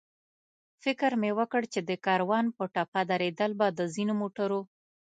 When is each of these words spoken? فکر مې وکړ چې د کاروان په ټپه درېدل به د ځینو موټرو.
فکر 0.83 1.11
مې 1.21 1.31
وکړ 1.39 1.61
چې 1.73 1.79
د 1.89 1.91
کاروان 2.05 2.45
په 2.57 2.63
ټپه 2.73 3.01
درېدل 3.11 3.51
به 3.59 3.67
د 3.77 3.79
ځینو 3.93 4.13
موټرو. 4.21 4.61